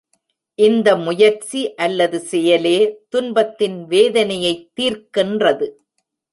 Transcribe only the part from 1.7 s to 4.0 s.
அல்லது செயலே துன்பத்தின்